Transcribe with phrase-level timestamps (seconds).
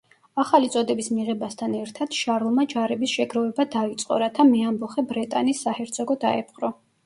[0.43, 6.77] ახალი წოდების მიღებასთან ერთად შარლმა ჯარების შეგროვება დაიწყო, რათა მეამბოხე ბრეტანის საჰერცოგო დაეპყრო.